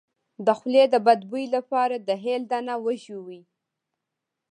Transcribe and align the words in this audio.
د 0.45 0.47
خولې 0.57 0.83
د 0.93 0.95
بد 1.05 1.19
بوی 1.29 1.45
لپاره 1.55 1.95
د 1.99 2.09
هل 2.23 2.41
دانه 2.51 2.75
وژويئ 2.85 3.41